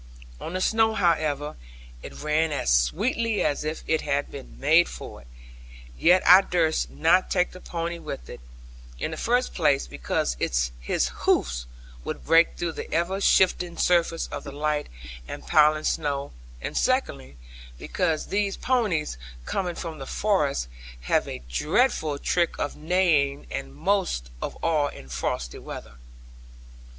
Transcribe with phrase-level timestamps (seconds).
[0.39, 1.57] On the snow, however,
[2.01, 5.27] it ran as sweetly as if it had been made for it;
[5.95, 8.41] yet I durst not take the pony with it;
[8.97, 10.37] in the first place, because
[10.79, 11.67] his hoofs
[12.03, 14.89] would break through the ever shifting surface of the light
[15.27, 16.31] and piling snow;
[16.61, 17.37] and secondly,
[17.77, 20.67] because these ponies, coming from the forest,
[21.01, 25.97] have a dreadful trick of neighing, and most of all in frosty weather.